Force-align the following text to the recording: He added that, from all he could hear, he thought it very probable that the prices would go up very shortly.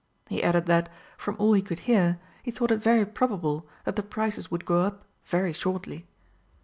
He 0.29 0.41
added 0.41 0.65
that, 0.65 0.89
from 1.15 1.35
all 1.37 1.53
he 1.53 1.61
could 1.61 1.81
hear, 1.81 2.17
he 2.41 2.49
thought 2.49 2.71
it 2.71 2.81
very 2.81 3.05
probable 3.05 3.67
that 3.85 3.95
the 3.95 4.01
prices 4.01 4.49
would 4.49 4.65
go 4.65 4.81
up 4.81 5.05
very 5.25 5.53
shortly. 5.53 6.07